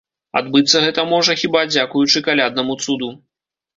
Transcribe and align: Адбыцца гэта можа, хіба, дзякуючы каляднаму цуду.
Адбыцца 0.39 0.79
гэта 0.85 1.03
можа, 1.11 1.37
хіба, 1.43 1.61
дзякуючы 1.73 2.25
каляднаму 2.31 2.79
цуду. 2.87 3.15